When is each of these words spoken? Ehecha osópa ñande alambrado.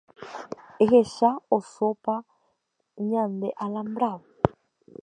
Ehecha 0.83 1.31
osópa 1.57 2.15
ñande 3.11 3.49
alambrado. 3.63 4.23